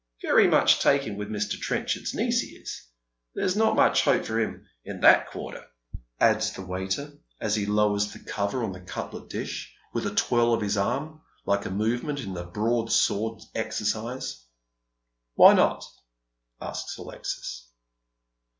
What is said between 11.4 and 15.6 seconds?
like a movement in the broadsword exercise." Why